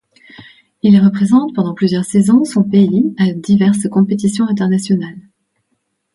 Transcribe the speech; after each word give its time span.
Il 0.81 0.99
représente 0.99 1.53
pendant 1.53 1.75
plusieurs 1.75 2.05
saisons 2.05 2.43
son 2.43 2.63
pays 2.63 3.13
à 3.19 3.33
diverses 3.33 3.87
compétitions 3.87 4.47
internationales. 4.47 5.21